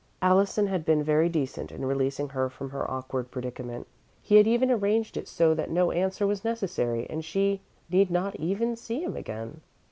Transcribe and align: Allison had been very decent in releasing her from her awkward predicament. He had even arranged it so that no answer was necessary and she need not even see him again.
Allison 0.19 0.65
had 0.65 0.83
been 0.83 1.03
very 1.03 1.29
decent 1.29 1.71
in 1.71 1.85
releasing 1.85 2.29
her 2.29 2.49
from 2.49 2.71
her 2.71 2.89
awkward 2.89 3.29
predicament. 3.29 3.85
He 4.23 4.37
had 4.37 4.47
even 4.47 4.71
arranged 4.71 5.15
it 5.15 5.27
so 5.27 5.53
that 5.53 5.69
no 5.69 5.91
answer 5.91 6.25
was 6.25 6.43
necessary 6.43 7.05
and 7.07 7.23
she 7.23 7.61
need 7.87 8.09
not 8.09 8.35
even 8.37 8.75
see 8.75 9.03
him 9.03 9.15
again. 9.15 9.61